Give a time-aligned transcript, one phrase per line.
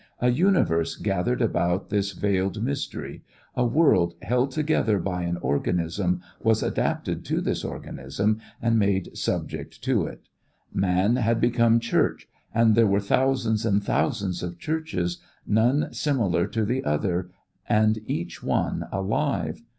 [0.19, 3.21] A universe gathered about this veiled mystery
[3.53, 9.79] a world held together by an organism was adapted to this organism and made subject
[9.83, 10.21] to it.
[10.73, 16.65] Man had become church and there were thousands and thousands of churches, none similar to
[16.65, 17.29] the other
[17.69, 19.61] and each one alive.